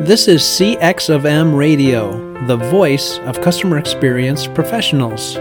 [0.00, 5.34] This is CX of M Radio, the voice of customer experience professionals.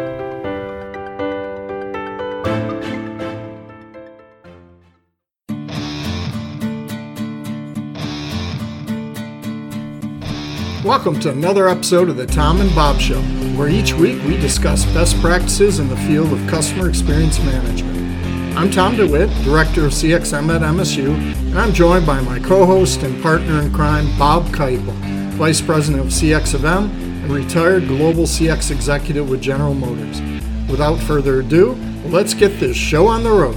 [10.84, 13.22] Welcome to another episode of the Tom and Bob Show,
[13.56, 18.58] where each week we discuss best practices in the field of customer experience management.
[18.58, 23.02] I'm Tom DeWitt, Director of CXM at MSU, and I'm joined by my co host
[23.02, 24.94] and partner in crime, Bob Keipel,
[25.38, 26.84] Vice President of CX of M
[27.24, 30.22] and retired Global CX Executive with General Motors.
[30.70, 31.72] Without further ado,
[32.06, 33.56] let's get this show on the road.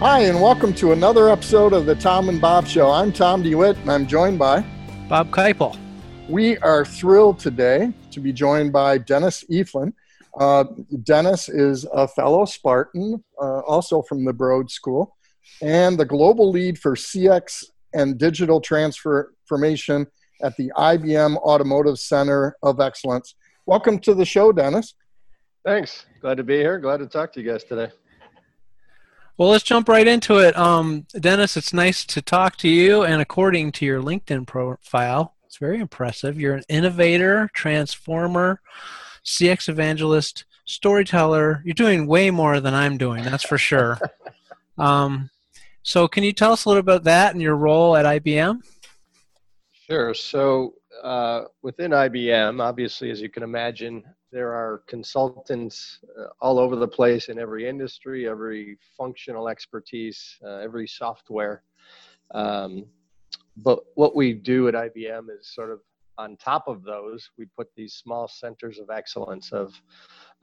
[0.00, 2.90] Hi, and welcome to another episode of the Tom and Bob Show.
[2.90, 4.62] I'm Tom DeWitt, and I'm joined by
[5.08, 5.78] Bob Keipel.
[6.28, 9.94] We are thrilled today to be joined by Dennis Eflin.
[10.38, 10.64] Uh,
[11.02, 15.16] Dennis is a fellow Spartan, uh, also from the Broad School,
[15.60, 17.64] and the global lead for CX
[17.94, 20.06] and digital transformation
[20.42, 23.34] at the IBM Automotive Center of Excellence.
[23.66, 24.94] Welcome to the show, Dennis.
[25.64, 26.06] Thanks.
[26.20, 26.78] Glad to be here.
[26.78, 27.92] Glad to talk to you guys today.
[29.38, 30.56] Well, let's jump right into it.
[30.56, 33.02] Um, Dennis, it's nice to talk to you.
[33.02, 36.40] And according to your LinkedIn profile, it's very impressive.
[36.40, 38.60] You're an innovator, transformer,
[39.24, 41.62] CX evangelist, storyteller.
[41.64, 43.98] You're doing way more than I'm doing, that's for sure.
[44.78, 45.30] um,
[45.82, 48.60] so, can you tell us a little about that and your role at IBM?
[49.72, 50.14] Sure.
[50.14, 56.76] So, uh, within IBM, obviously, as you can imagine, there are consultants uh, all over
[56.76, 61.62] the place in every industry, every functional expertise, uh, every software.
[62.32, 62.86] Um,
[63.58, 65.80] but what we do at IBM is sort of
[66.18, 69.74] on top of those, we put these small centers of excellence of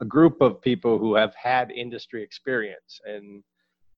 [0.00, 3.42] a group of people who have had industry experience and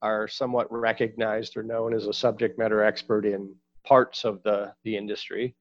[0.03, 4.97] are somewhat recognized or known as a subject matter expert in parts of the, the
[4.97, 5.55] industry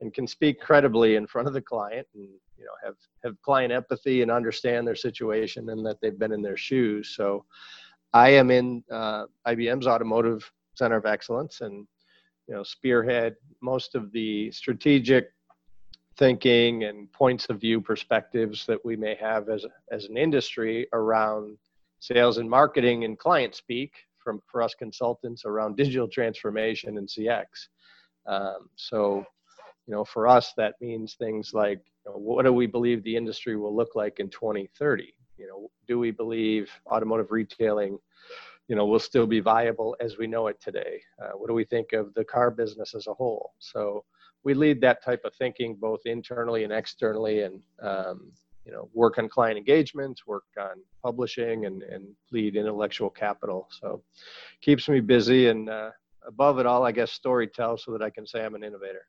[0.00, 3.72] and can speak credibly in front of the client and you know have have client
[3.72, 7.14] empathy and understand their situation and that they've been in their shoes.
[7.16, 7.44] So
[8.12, 11.86] i am in uh, ibm's automotive center of excellence and
[12.46, 15.32] you know spearhead most of the strategic
[16.16, 21.58] thinking and points of view perspectives that we may have as as an industry around
[22.00, 27.44] sales and marketing and client speak from for us consultants around digital transformation and CX.
[28.26, 29.24] Um, so,
[29.86, 33.16] you know, for us that means things like you know, what do we believe the
[33.16, 35.14] industry will look like in 2030?
[35.38, 37.98] You know, do we believe automotive retailing
[38.68, 41.64] you know will still be viable as we know it today uh, what do we
[41.64, 44.04] think of the car business as a whole so
[44.46, 48.30] we lead that type of thinking both internally and externally and um,
[48.64, 53.68] you know work on client engagements work on publishing and, and lead intellectual capital.
[53.80, 54.04] So
[54.62, 55.90] keeps me busy and uh,
[56.28, 59.04] above it all i guess story tell so that i can say i'm an innovator.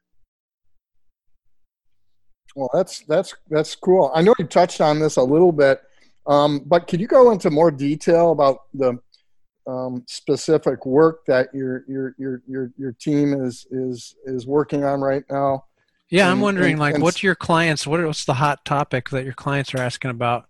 [2.56, 4.12] Well that's that's that's cool.
[4.16, 5.84] I know you touched on this a little bit
[6.26, 9.00] um, but could you go into more detail about the
[9.68, 15.02] um, specific work that your your your your your team is is is working on
[15.02, 15.66] right now.
[16.10, 17.86] Yeah, and, I'm wondering, and, like, and, what's your clients?
[17.86, 20.48] What what's the hot topic that your clients are asking about?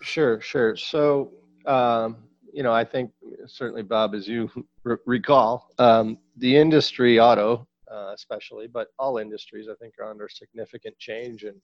[0.00, 0.76] Sure, sure.
[0.76, 1.32] So,
[1.66, 2.16] um,
[2.52, 3.10] you know, I think
[3.46, 4.50] certainly, Bob, as you
[4.86, 10.28] r- recall, um, the industry, auto uh, especially, but all industries, I think, are under
[10.28, 11.60] significant change and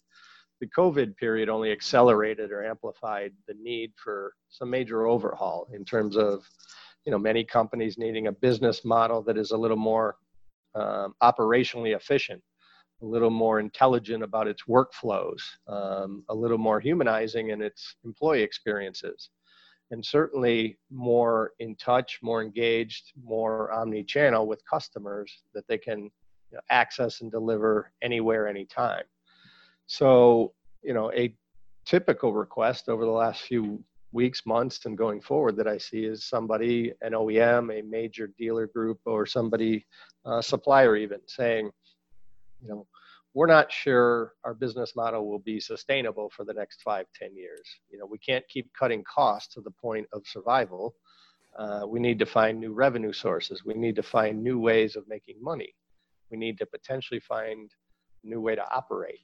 [0.61, 6.17] the COVID period only accelerated or amplified the need for some major overhaul in terms
[6.17, 6.45] of,
[7.05, 10.17] you know, many companies needing a business model that is a little more
[10.75, 12.43] um, operationally efficient,
[13.03, 18.43] a little more intelligent about its workflows, um, a little more humanizing in its employee
[18.43, 19.31] experiences,
[19.91, 26.03] and certainly more in touch, more engaged, more omni-channel with customers that they can
[26.51, 29.05] you know, access and deliver anywhere, anytime.
[29.91, 30.53] So,
[30.85, 31.35] you know, a
[31.85, 36.25] typical request over the last few weeks, months, and going forward that I see is
[36.25, 39.85] somebody, an OEM, a major dealer group, or somebody,
[40.25, 41.73] uh, supplier even, saying,
[42.63, 42.87] you know,
[43.35, 47.69] we're not sure our business model will be sustainable for the next five, ten years.
[47.91, 50.95] You know, we can't keep cutting costs to the point of survival.
[51.59, 53.65] Uh, we need to find new revenue sources.
[53.65, 55.75] We need to find new ways of making money.
[56.31, 57.73] We need to potentially find
[58.23, 59.23] a new way to operate.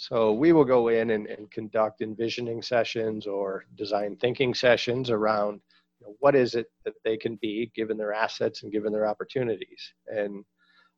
[0.00, 5.60] So we will go in and, and conduct envisioning sessions or design thinking sessions around
[6.00, 9.06] you know, what is it that they can be given their assets and given their
[9.06, 9.92] opportunities.
[10.06, 10.42] And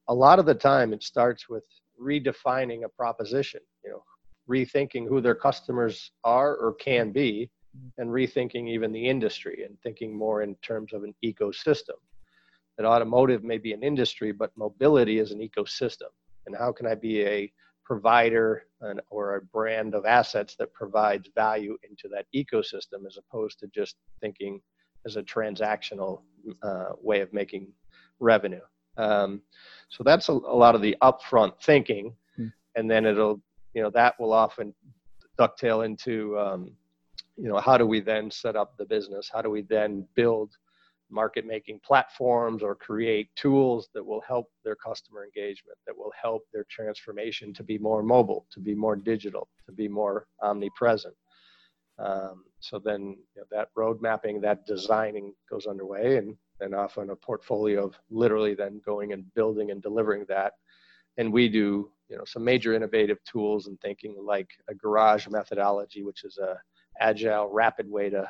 [0.06, 1.64] a lot of the time it starts with
[2.00, 4.04] redefining a proposition, you know,
[4.48, 7.50] rethinking who their customers are or can be
[7.98, 11.98] and rethinking even the industry and thinking more in terms of an ecosystem.
[12.78, 16.12] That automotive may be an industry, but mobility is an ecosystem.
[16.46, 17.52] And how can I be a
[17.84, 23.58] provider and, or a brand of assets that provides value into that ecosystem as opposed
[23.60, 24.60] to just thinking
[25.06, 26.22] as a transactional
[26.62, 27.68] uh, way of making
[28.20, 28.60] revenue.
[28.96, 29.42] Um,
[29.88, 32.52] so that's a, a, lot of the upfront thinking, mm.
[32.76, 33.40] and then it'll,
[33.74, 34.74] you know, that will often
[35.38, 36.72] ducktail into, um,
[37.36, 39.30] you know, how do we then set up the business?
[39.32, 40.52] How do we then build
[41.12, 46.42] market making platforms or create tools that will help their customer engagement, that will help
[46.52, 51.14] their transformation to be more mobile, to be more digital, to be more omnipresent.
[51.98, 57.10] Um, so then you know, that road mapping, that designing goes underway, and then often
[57.10, 60.54] a portfolio of literally then going and building and delivering that.
[61.18, 66.02] And we do you know some major innovative tools and thinking like a garage methodology,
[66.02, 66.56] which is a
[67.00, 68.28] agile, rapid way to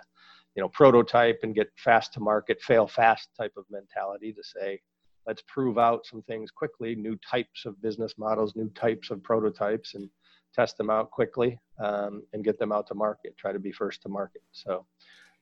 [0.55, 4.81] you know prototype and get fast to market fail fast type of mentality to say
[5.27, 9.95] let's prove out some things quickly new types of business models new types of prototypes
[9.95, 10.09] and
[10.55, 14.03] test them out quickly um, and get them out to market try to be first
[14.03, 14.43] to market.
[14.53, 14.87] So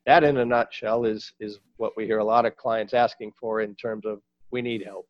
[0.06, 3.60] that in a nutshell is is what we hear a lot of clients asking for
[3.60, 4.20] in terms of
[4.50, 5.08] we need help.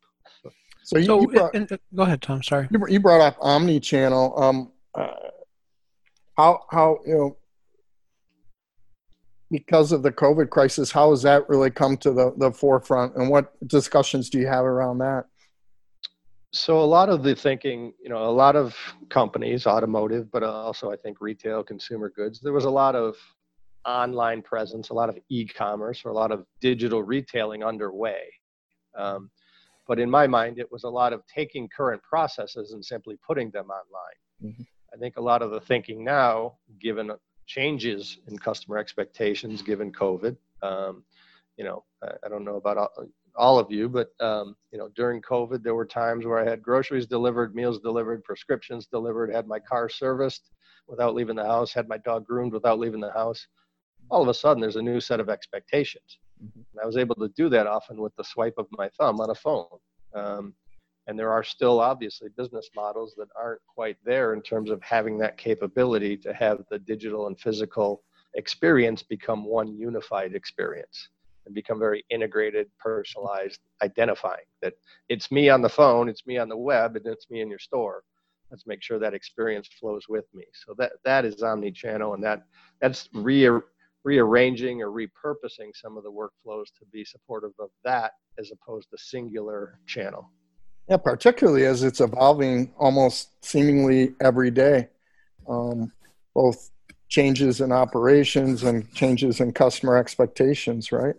[0.82, 2.68] So you, so, you brought, and, go ahead tom sorry.
[2.88, 5.08] You brought up omni-channel um, uh,
[6.36, 7.36] how how you know
[9.50, 13.28] because of the COVID crisis, how has that really come to the, the forefront and
[13.28, 15.24] what discussions do you have around that?
[16.52, 18.76] So a lot of the thinking, you know, a lot of
[19.08, 23.16] companies, automotive, but also I think retail, consumer goods, there was a lot of
[23.86, 28.22] online presence, a lot of e-commerce, or a lot of digital retailing underway.
[28.96, 29.30] Um,
[29.86, 33.50] but in my mind, it was a lot of taking current processes and simply putting
[33.50, 34.52] them online.
[34.52, 34.62] Mm-hmm.
[34.92, 37.10] I think a lot of the thinking now, given
[37.50, 40.36] changes in customer expectations given COVID.
[40.62, 41.02] Um,
[41.56, 42.90] you know, I, I, don't know about all,
[43.34, 46.62] all of you, but um, you know, during COVID, there were times where I had
[46.62, 50.52] groceries delivered, meals delivered, prescriptions delivered, had my car serviced
[50.86, 53.44] without leaving the house, had my dog groomed without leaving the house.
[54.10, 56.18] All of a sudden, there's a new set of expectations.
[56.42, 56.60] Mm-hmm.
[56.72, 59.30] And I was able to do that often with the swipe of my thumb on
[59.30, 59.66] a phone.
[60.14, 60.54] Um,
[61.10, 65.18] and there are still obviously business models that aren't quite there in terms of having
[65.18, 68.04] that capability to have the digital and physical
[68.34, 71.08] experience become one unified experience
[71.46, 74.74] and become very integrated, personalized, identifying that
[75.08, 77.58] it's me on the phone, it's me on the web, and it's me in your
[77.58, 78.04] store.
[78.52, 80.44] Let's make sure that experience flows with me.
[80.64, 82.44] So that that is omni-channel, and that
[82.80, 83.60] that's re-
[84.04, 88.98] rearranging or repurposing some of the workflows to be supportive of that as opposed to
[88.98, 90.30] singular channel.
[90.90, 94.88] Yeah, particularly as it's evolving almost seemingly every day.
[95.48, 95.92] Um,
[96.34, 96.70] both
[97.08, 101.14] changes in operations and changes in customer expectations, right?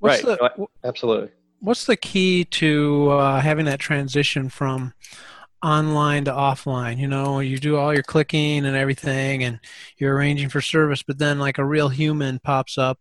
[0.00, 0.38] What's right.
[0.38, 1.30] The, Absolutely.
[1.60, 4.92] What's the key to uh, having that transition from
[5.62, 6.98] online to offline?
[6.98, 9.60] You know, you do all your clicking and everything, and
[9.96, 12.98] you're arranging for service, but then like a real human pops up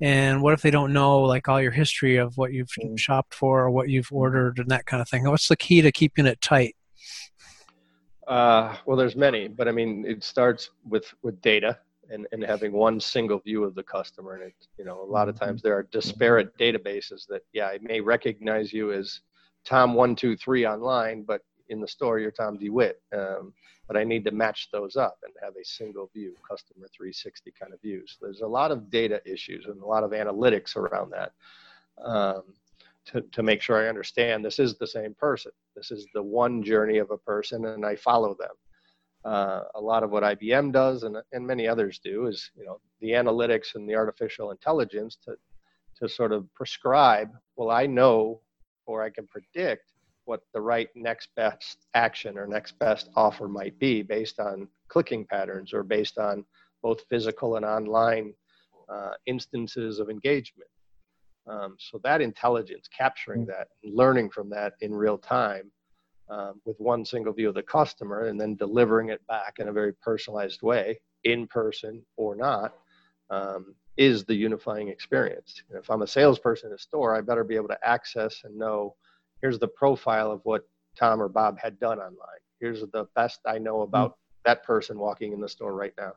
[0.00, 2.98] and what if they don't know like all your history of what you've mm.
[2.98, 5.92] shopped for or what you've ordered and that kind of thing what's the key to
[5.92, 6.74] keeping it tight
[8.28, 11.78] uh, well there's many but i mean it starts with with data
[12.10, 15.28] and, and having one single view of the customer and it you know a lot
[15.28, 15.46] of mm-hmm.
[15.46, 19.20] times there are disparate databases that yeah i may recognize you as
[19.64, 23.52] tom 123 online but in the store you're tom dewitt um,
[23.90, 27.74] but I need to match those up and have a single view, customer 360 kind
[27.74, 28.18] of views.
[28.22, 31.32] There's a lot of data issues and a lot of analytics around that
[32.00, 32.42] um,
[33.06, 35.50] to, to make sure I understand this is the same person.
[35.74, 38.54] This is the one journey of a person and I follow them.
[39.24, 42.78] Uh, a lot of what IBM does and, and many others do is, you know,
[43.00, 45.34] the analytics and the artificial intelligence to,
[45.96, 48.40] to sort of prescribe, well, I know
[48.86, 49.90] or I can predict
[50.24, 55.24] what the right next best action or next best offer might be based on clicking
[55.24, 56.44] patterns or based on
[56.82, 58.32] both physical and online
[58.88, 60.68] uh, instances of engagement.
[61.46, 65.70] Um, so that intelligence, capturing that, learning from that in real time
[66.28, 69.72] um, with one single view of the customer and then delivering it back in a
[69.72, 72.74] very personalized way, in person or not,
[73.30, 75.62] um, is the unifying experience.
[75.68, 78.56] And if I'm a salesperson in a store, I better be able to access and
[78.56, 78.94] know
[79.40, 82.40] here's the profile of what Tom or Bob had done online.
[82.60, 86.12] Here's the best I know about that person walking in the store right now.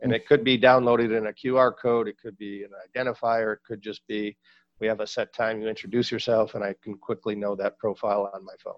[0.00, 3.60] And it could be downloaded in a QR code, it could be an identifier, it
[3.66, 4.36] could just be
[4.78, 8.30] we have a set time you introduce yourself and I can quickly know that profile
[8.34, 8.74] on my phone.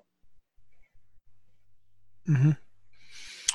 [2.29, 2.51] Mm-hmm.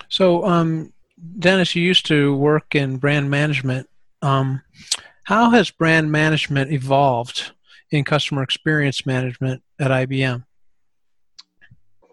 [0.09, 0.91] So, um,
[1.39, 3.87] Dennis, you used to work in brand management.
[4.21, 4.61] Um,
[5.23, 7.51] how has brand management evolved
[7.93, 10.43] in customer experience management at IBM?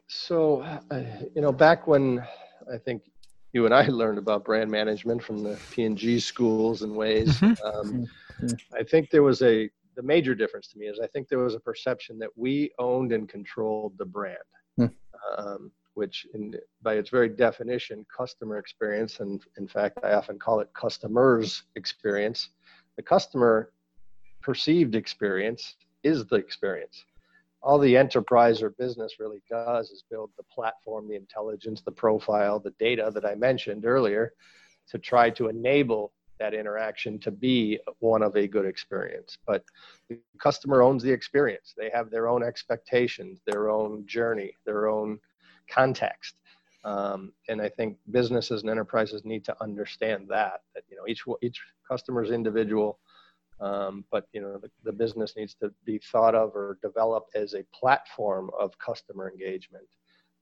[0.08, 0.60] So,
[0.90, 1.02] uh,
[1.34, 2.22] you know, back when
[2.72, 3.02] I think
[3.54, 7.66] you and I learned about brand management from the P&G schools and ways, mm-hmm.
[7.66, 8.06] um,
[8.42, 8.74] mm-hmm.
[8.74, 11.54] I think there was a the major difference to me is I think there was
[11.54, 14.38] a perception that we owned and controlled the brand,
[14.78, 14.90] mm.
[15.36, 20.60] um, which, in, by its very definition, customer experience, and in fact, I often call
[20.60, 22.50] it customers' experience.
[22.96, 23.72] The customer
[24.42, 27.04] perceived experience is the experience.
[27.62, 32.58] All the enterprise or business really does is build the platform, the intelligence, the profile,
[32.58, 34.32] the data that I mentioned earlier
[34.88, 39.36] to try to enable that interaction to be one of a good experience.
[39.46, 39.62] But
[40.08, 41.74] the customer owns the experience.
[41.76, 45.20] They have their own expectations, their own journey, their own
[45.68, 46.34] context.
[46.82, 51.22] Um, and I think businesses and enterprises need to understand that that you know each
[51.42, 52.98] each customer's individual,
[53.60, 57.54] um, but you know the, the business needs to be thought of or developed as
[57.54, 59.86] a platform of customer engagement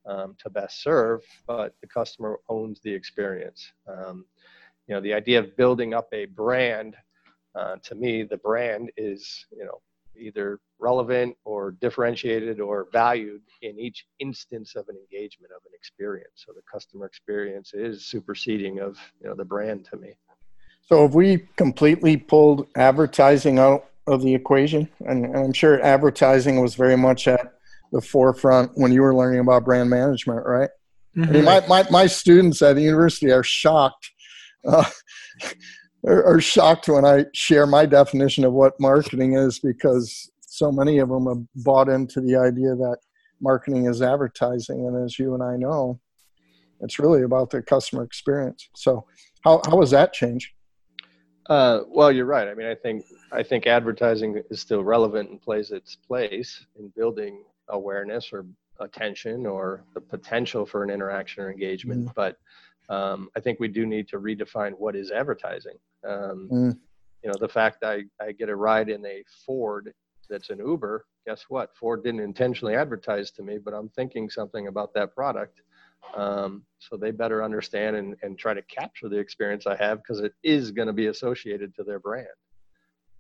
[0.07, 1.23] um, to best serve.
[1.47, 3.73] But the customer owns the experience.
[3.87, 4.25] Um,
[4.89, 6.97] you know the idea of building up a brand
[7.55, 9.81] uh, to me the brand is you know
[10.17, 16.45] either relevant or differentiated or valued in each instance of an engagement of an experience
[16.47, 20.17] so the customer experience is superseding of you know the brand to me
[20.89, 26.61] so have we completely pulled advertising out of the equation and, and i'm sure advertising
[26.61, 27.55] was very much at
[27.93, 30.71] the forefront when you were learning about brand management right
[31.17, 31.23] mm-hmm.
[31.23, 31.69] I mean, mm-hmm.
[31.69, 34.11] my, my, my students at the university are shocked
[34.67, 34.85] uh,
[36.07, 40.99] are, are shocked when I share my definition of what marketing is because so many
[40.99, 42.99] of them have bought into the idea that
[43.41, 44.87] marketing is advertising.
[44.87, 46.01] And as you and I know,
[46.81, 48.69] it's really about the customer experience.
[48.75, 49.07] So,
[49.43, 50.51] how, how has that changed?
[51.49, 52.49] Uh, well, you're right.
[52.49, 56.93] I mean, I think I think advertising is still relevant and plays its place in
[56.95, 58.45] building awareness or
[58.81, 62.07] attention or the potential for an interaction or engagement.
[62.07, 62.15] Mm.
[62.15, 62.39] But
[62.95, 65.77] um, I think we do need to redefine what is advertising.
[66.07, 66.79] Um, mm.
[67.23, 69.93] You know, the fact I, I get a ride in a Ford
[70.31, 71.75] that's an Uber, guess what?
[71.75, 75.61] Ford didn't intentionally advertise to me, but I'm thinking something about that product.
[76.17, 80.21] Um, so they better understand and, and try to capture the experience I have because
[80.21, 82.27] it is going to be associated to their brand.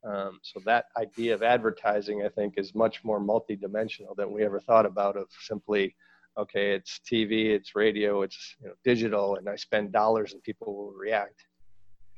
[0.05, 4.61] Um, so that idea of advertising, I think, is much more multidimensional than we ever
[4.61, 5.95] thought about of simply
[6.39, 10.75] okay, it's TV, it's radio, it's you know, digital, and I spend dollars and people
[10.77, 11.45] will react.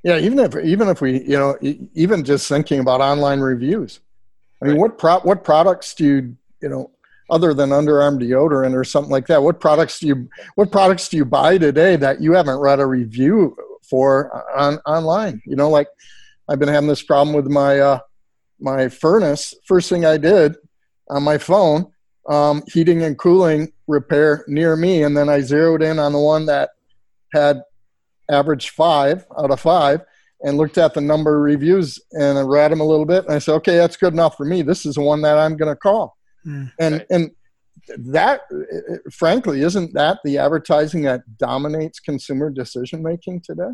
[0.04, 1.58] Yeah, even if even if we you know
[1.94, 4.00] even just thinking about online reviews,
[4.62, 4.80] I mean, right.
[4.80, 6.90] what pro- what products do you you know
[7.30, 9.42] other than underarm deodorant or something like that?
[9.42, 12.86] What products do you what products do you buy today that you haven't read a
[12.86, 13.56] review
[13.88, 15.40] for on online?
[15.46, 15.88] You know, like
[16.48, 18.00] I've been having this problem with my uh,
[18.60, 19.54] my furnace.
[19.66, 20.56] First thing I did
[21.08, 21.92] on my phone
[22.28, 26.46] um, heating and cooling repair near me, and then I zeroed in on the one
[26.46, 26.70] that
[27.32, 27.62] had
[28.30, 30.02] average five out of five
[30.42, 33.34] and looked at the number of reviews and I read them a little bit and
[33.34, 34.62] I said, okay, that's good enough for me.
[34.62, 36.16] This is the one that I'm going to call.
[36.46, 37.06] Mm, and right.
[37.10, 37.30] and
[37.98, 38.42] that,
[39.10, 43.70] frankly, isn't that the advertising that dominates consumer decision making today?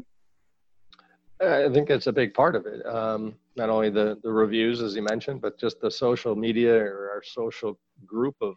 [1.41, 2.85] I think it's a big part of it.
[2.87, 7.11] Um, not only the the reviews, as you mentioned, but just the social media or
[7.11, 8.55] our social group of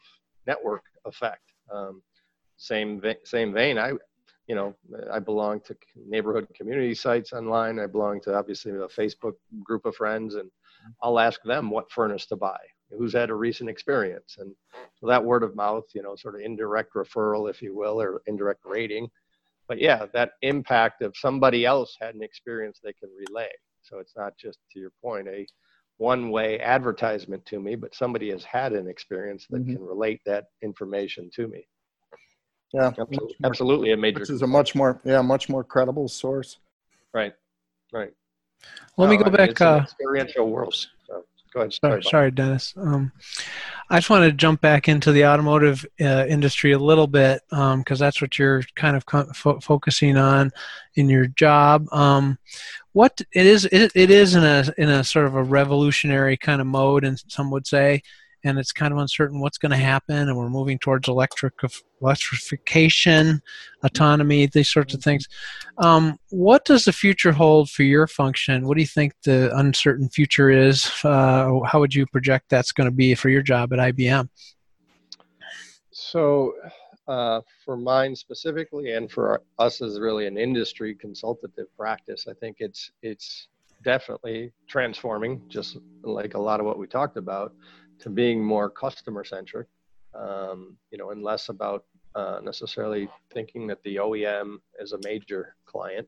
[0.48, 1.44] network effect.
[1.74, 2.02] Um,
[2.58, 3.78] same same vein.
[3.78, 3.94] I,
[4.48, 4.76] you know,
[5.12, 5.76] I belong to
[6.08, 7.80] neighborhood community sites online.
[7.80, 10.50] I belong to obviously a Facebook group of friends, and
[11.04, 12.60] I'll ask them what furnace to buy,
[12.98, 14.54] who's had a recent experience, and
[15.00, 18.22] so that word of mouth, you know, sort of indirect referral, if you will, or
[18.28, 19.10] indirect rating.
[19.68, 23.50] But yeah, that impact of somebody else had an experience they can relay.
[23.84, 25.46] So it's not just to your point a
[25.98, 29.76] one way advertisement to me, but somebody has had an experience that mm-hmm.
[29.76, 31.68] can relate that information to me.
[32.74, 34.20] Yeah, absolutely, absolutely a major.
[34.20, 36.58] Which is a much more, yeah, much more credible source.
[37.14, 37.34] Right,
[37.92, 38.14] right.
[38.98, 39.60] Let me go I back.
[39.60, 40.76] Mean, uh, experiential world.
[41.08, 41.74] So, go ahead.
[41.74, 42.74] Sorry, sorry Dennis.
[42.78, 43.12] Um,
[43.90, 47.74] I just want to jump back into the automotive uh, industry a little bit because
[47.74, 49.04] um, that's what you're kind of
[49.36, 50.52] fo- focusing on
[50.96, 51.92] in your job.
[51.92, 52.38] Um,
[52.94, 56.62] what it is it, it is in a in a sort of a revolutionary kind
[56.62, 58.02] of mode and some would say
[58.44, 61.54] and it's kind of uncertain what's going to happen and we're moving towards electric
[62.02, 63.42] electrification
[63.84, 65.28] autonomy these sorts of things.
[65.78, 68.68] Um, what does the future hold for your function?
[68.68, 70.90] What do you think the uncertain future is?
[71.04, 74.30] Uh, how would you project that's going to be for your job at ibm
[75.92, 76.54] so
[77.10, 82.58] uh, for mine specifically, and for us as really an industry consultative practice, I think
[82.60, 83.48] it's it's
[83.84, 87.54] definitely transforming, just like a lot of what we talked about,
[88.00, 89.68] to being more customer centric.
[90.14, 95.56] Um, you know, and less about uh, necessarily thinking that the OEM as a major
[95.66, 96.08] client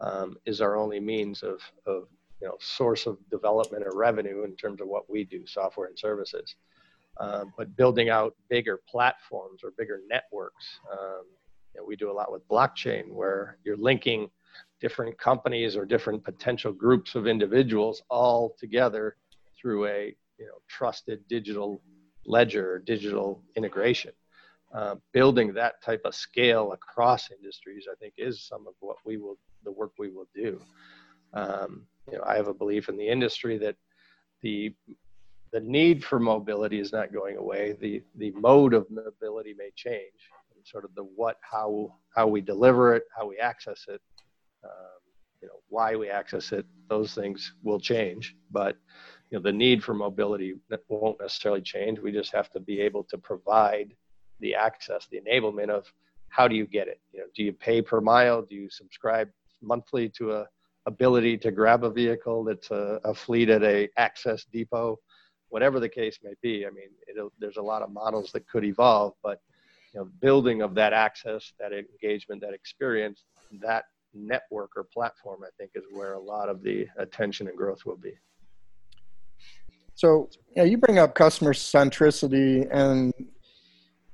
[0.00, 2.08] um, is our only means of, of
[2.40, 5.98] you know source of development or revenue in terms of what we do, software and
[5.98, 6.56] services.
[7.20, 10.80] Um, but building out bigger platforms or bigger networks.
[10.90, 11.26] Um,
[11.74, 14.28] you know, we do a lot with blockchain where you're linking
[14.80, 19.16] different companies or different potential groups of individuals all together
[19.60, 21.80] through a you know trusted digital
[22.26, 24.12] ledger digital integration.
[24.74, 29.16] Uh, building that type of scale across industries i think is some of what we
[29.16, 30.60] will the work we will do.
[31.32, 33.76] Um, you know i have a belief in the industry that
[34.42, 34.74] the
[35.52, 37.76] the need for mobility is not going away.
[37.80, 40.30] The the mode of mobility may change
[40.64, 44.00] sort of the what how how we deliver it how we access it
[44.64, 45.00] um,
[45.42, 48.34] you know why we access it those things will change.
[48.50, 48.76] But
[49.30, 50.54] you know the need for mobility
[50.88, 51.98] won't necessarily change.
[51.98, 53.94] We just have to be able to provide
[54.40, 55.86] the access the enablement of
[56.28, 57.00] how do you get it?
[57.12, 58.42] You know do you pay per mile?
[58.42, 59.28] Do you subscribe
[59.62, 60.46] monthly to a
[60.86, 64.98] ability to grab a vehicle that's a, a fleet at a access depot?
[65.48, 66.88] Whatever the case may be i mean
[67.38, 69.40] there's a lot of models that could evolve but
[69.92, 73.22] you know building of that access that engagement that experience
[73.60, 77.84] that network or platform, I think, is where a lot of the attention and growth
[77.84, 78.14] will be.
[79.94, 83.12] So, yeah, you bring up customer centricity and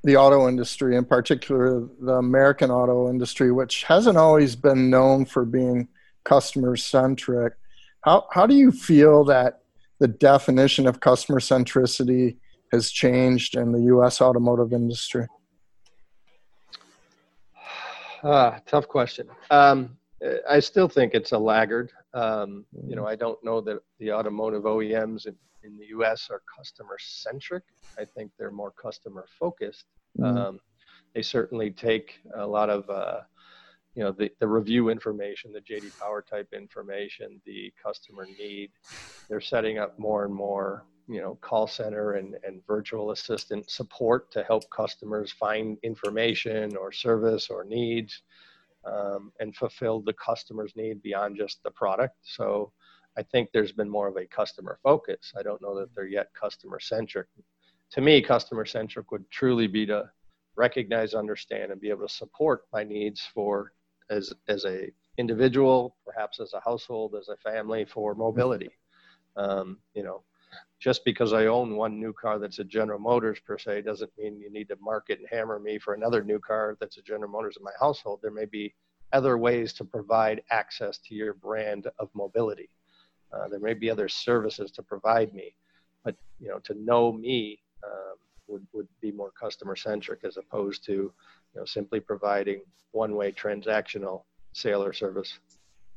[0.02, 5.44] the auto industry, in particular the American auto industry, which hasn't always been known for
[5.44, 5.88] being
[6.24, 7.54] customer centric.
[8.02, 9.60] How, how do you feel that
[9.98, 12.36] the definition of customer centricity
[12.72, 14.20] has changed in the U.S.
[14.20, 15.26] automotive industry?
[18.22, 19.28] Ah, tough question.
[19.50, 19.96] Um,
[20.48, 21.90] I still think it's a laggard.
[22.12, 25.26] Um, you know, I don't know that the automotive OEMs
[25.64, 26.28] in, the U.S.
[26.30, 27.64] are customer centric.
[27.98, 29.86] I think they're more customer focused.
[30.18, 30.36] Mm-hmm.
[30.36, 30.60] Um,
[31.14, 33.20] they certainly take a lot of, uh,
[33.94, 38.70] you know, the, the review information, the JD Power type information, the customer need.
[39.28, 44.30] They're setting up more and more you know call center and, and virtual assistant support
[44.30, 48.22] to help customers find information or service or needs
[48.84, 52.72] um, and fulfill the customer's need beyond just the product so
[53.16, 56.28] i think there's been more of a customer focus i don't know that they're yet
[56.34, 57.26] customer centric
[57.90, 60.08] to me customer centric would truly be to
[60.56, 63.72] recognize understand and be able to support my needs for
[64.10, 68.70] as as a individual perhaps as a household as a family for mobility
[69.36, 70.22] um, you know
[70.80, 74.40] just because I own one new car that's a General Motors per se doesn't mean
[74.40, 77.56] you need to market and hammer me for another new car that's a General Motors
[77.58, 78.20] in my household.
[78.22, 78.74] There may be
[79.12, 82.70] other ways to provide access to your brand of mobility.
[83.32, 85.54] Uh, there may be other services to provide me,
[86.04, 88.16] but you know, to know me um,
[88.48, 91.12] would, would be more customer centric as opposed to you
[91.56, 92.62] know simply providing
[92.92, 95.38] one way transactional sale or service.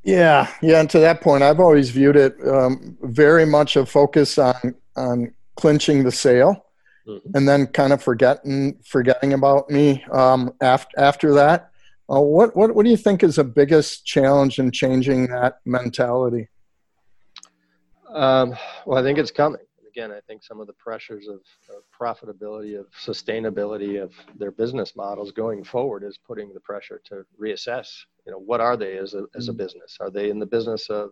[0.04, 4.38] Yeah, yeah, and to that point, I've always viewed it um, very much a focus
[4.38, 6.66] on on clinching the sale,
[7.08, 7.36] mm-hmm.
[7.36, 11.72] and then kind of forgetting forgetting about me um, after after that.
[12.12, 16.50] Uh, what what what do you think is the biggest challenge in changing that mentality?
[18.14, 19.62] Um, well, I think it's coming.
[19.88, 21.42] Again, I think some of the pressures of,
[21.76, 27.24] of profitability, of sustainability of their business models going forward is putting the pressure to
[27.40, 27.88] reassess
[28.26, 29.58] you know what are they as a as a mm.
[29.58, 31.12] business are they in the business of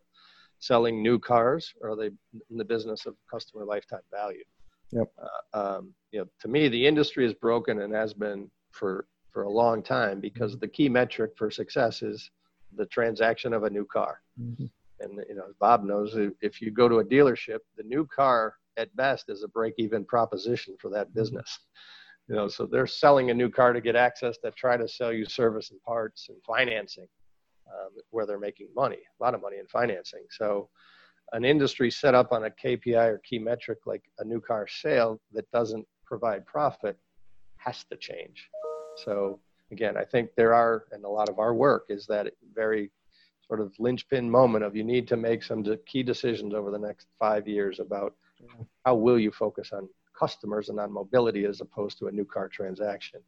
[0.59, 2.07] selling new cars or are they
[2.49, 4.43] in the business of customer lifetime value
[4.91, 5.11] yep
[5.53, 9.43] uh, um, you know to me the industry is broken and has been for for
[9.43, 12.29] a long time because the key metric for success is
[12.75, 14.65] the transaction of a new car mm-hmm.
[15.01, 18.95] And you know bob knows if you go to a dealership the new car at
[18.95, 21.59] best is a break even proposition for that business.
[22.27, 25.11] You know so they're selling a new car to get access to try to sell
[25.11, 27.07] you service and parts and financing
[27.67, 30.23] um, where they're making money a lot of money in financing.
[30.29, 30.69] So
[31.33, 35.19] an industry set up on a kpi or key metric like a new car sale
[35.33, 36.97] that doesn't provide profit
[37.57, 38.49] has to change.
[38.97, 39.39] So
[39.71, 42.91] again i think there are and a lot of our work is that very
[43.51, 47.07] sort of linchpin moment of you need to make some key decisions over the next
[47.19, 48.15] five years about
[48.85, 52.47] how will you focus on customers and on mobility as opposed to a new car
[52.47, 53.19] transaction.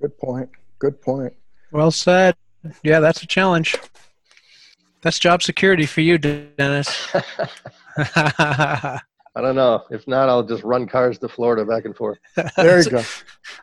[0.00, 0.48] Good point.
[0.78, 1.32] Good point.
[1.72, 2.36] Well said.
[2.84, 3.74] Yeah, that's a challenge.
[5.00, 7.08] That's job security for you, Dennis.
[7.96, 9.00] I
[9.34, 9.82] don't know.
[9.90, 12.18] If not, I'll just run cars to Florida back and forth.
[12.56, 13.02] There you go.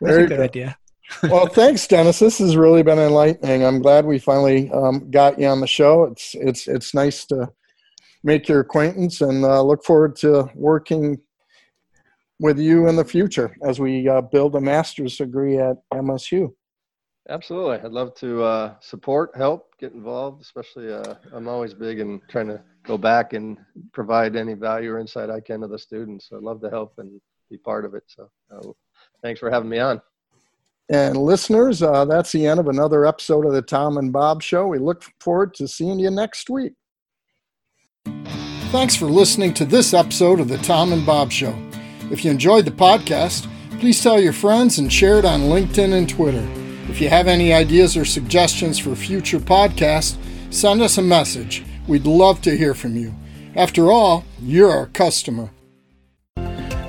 [0.02, 0.42] There That's a good go.
[0.42, 0.78] idea.
[1.24, 2.18] Well, thanks, Dennis.
[2.18, 3.64] This has really been enlightening.
[3.64, 6.04] I'm glad we finally um, got you on the show.
[6.04, 7.48] It's it's it's nice to
[8.22, 11.18] make your acquaintance and uh, look forward to working
[12.38, 16.52] with you in the future as we uh, build a master's degree at MSU.
[17.28, 17.76] Absolutely.
[17.76, 22.48] I'd love to uh, support, help, get involved, especially uh, I'm always big in trying
[22.48, 23.58] to go back and
[23.92, 26.28] provide any value or insight I can to the students.
[26.28, 27.20] So I'd love to help and
[27.50, 28.04] be part of it.
[28.06, 28.72] So uh,
[29.22, 30.00] thanks for having me on.
[30.90, 34.66] And listeners, uh, that's the end of another episode of the Tom and Bob Show.
[34.66, 36.72] We look forward to seeing you next week.
[38.72, 41.56] Thanks for listening to this episode of the Tom and Bob Show.
[42.10, 43.48] If you enjoyed the podcast,
[43.78, 46.46] please tell your friends and share it on LinkedIn and Twitter.
[46.88, 50.16] If you have any ideas or suggestions for future podcasts,
[50.52, 51.62] send us a message.
[51.86, 53.14] We'd love to hear from you.
[53.54, 55.50] After all, you're our customer.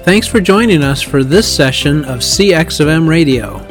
[0.04, 3.71] Thanks for joining us for this session of CX of M Radio.